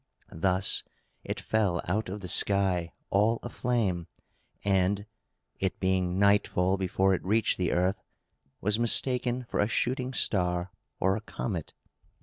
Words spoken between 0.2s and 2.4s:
Thus it fell out of the